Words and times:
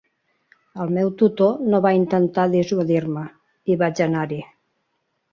El 0.83 0.93
meu 0.93 1.09
tutor 1.17 1.59
no 1.73 1.81
va 1.85 1.91
intentar 1.97 2.45
dissuadir-me, 2.53 3.25
i 3.73 3.77
vaig 3.83 4.01
anar-hi. 4.07 4.41